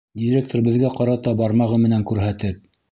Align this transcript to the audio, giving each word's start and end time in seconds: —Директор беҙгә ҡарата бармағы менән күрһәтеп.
—Директор 0.21 0.63
беҙгә 0.69 0.91
ҡарата 1.01 1.37
бармағы 1.43 1.81
менән 1.87 2.09
күрһәтеп. 2.13 2.69